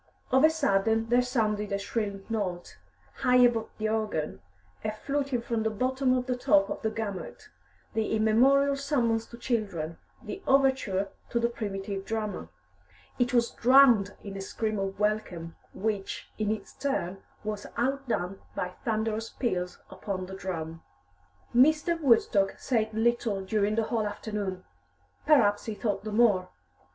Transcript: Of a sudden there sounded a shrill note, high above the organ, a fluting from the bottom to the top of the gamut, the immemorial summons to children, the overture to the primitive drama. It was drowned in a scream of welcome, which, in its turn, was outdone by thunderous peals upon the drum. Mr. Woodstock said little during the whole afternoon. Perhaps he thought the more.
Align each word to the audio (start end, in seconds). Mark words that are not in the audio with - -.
Of 0.31 0.43
a 0.43 0.49
sudden 0.49 1.09
there 1.09 1.21
sounded 1.21 1.71
a 1.71 1.77
shrill 1.77 2.21
note, 2.27 2.79
high 3.17 3.35
above 3.37 3.69
the 3.77 3.87
organ, 3.89 4.41
a 4.83 4.91
fluting 4.91 5.43
from 5.43 5.61
the 5.61 5.69
bottom 5.69 6.15
to 6.15 6.21
the 6.31 6.35
top 6.35 6.71
of 6.71 6.81
the 6.81 6.89
gamut, 6.89 7.49
the 7.93 8.15
immemorial 8.15 8.75
summons 8.75 9.27
to 9.27 9.37
children, 9.37 9.99
the 10.23 10.41
overture 10.47 11.09
to 11.29 11.39
the 11.39 11.49
primitive 11.49 12.03
drama. 12.03 12.49
It 13.19 13.31
was 13.31 13.51
drowned 13.51 14.15
in 14.23 14.35
a 14.35 14.41
scream 14.41 14.79
of 14.79 14.99
welcome, 14.99 15.55
which, 15.71 16.31
in 16.39 16.49
its 16.49 16.73
turn, 16.73 17.21
was 17.43 17.67
outdone 17.77 18.41
by 18.55 18.69
thunderous 18.83 19.29
peals 19.29 19.77
upon 19.91 20.25
the 20.25 20.33
drum. 20.33 20.81
Mr. 21.55 22.01
Woodstock 22.01 22.55
said 22.57 22.91
little 22.91 23.41
during 23.45 23.75
the 23.75 23.83
whole 23.83 24.07
afternoon. 24.07 24.63
Perhaps 25.27 25.65
he 25.65 25.75
thought 25.75 26.03
the 26.03 26.11
more. 26.11 26.49